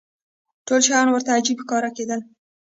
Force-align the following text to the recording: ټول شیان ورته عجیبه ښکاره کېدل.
ټول 0.67 0.79
شیان 0.87 1.07
ورته 1.09 1.29
عجیبه 1.37 1.61
ښکاره 1.65 1.89
کېدل. 1.97 2.19